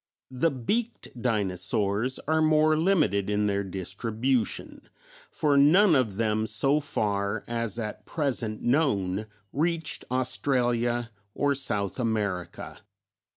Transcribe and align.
The 0.31 0.49
Beaked 0.49 1.09
Dinosaurs 1.21 2.17
are 2.27 2.41
more 2.41 2.75
limited 2.75 3.29
in 3.29 3.45
their 3.45 3.63
distribution, 3.63 4.81
for 5.29 5.57
none 5.57 5.93
of 5.95 6.15
them 6.15 6.47
so 6.47 6.79
far 6.79 7.43
as 7.45 7.77
at 7.77 8.03
present 8.07 8.63
known 8.63 9.27
reached 9.53 10.03
Australia 10.09 11.11
or 11.35 11.53
South 11.53 11.99
America. 11.99 12.79